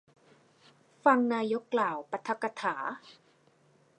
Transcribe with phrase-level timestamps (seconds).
[1.03, 2.75] ฟังนายกกล่าวปาฐกถา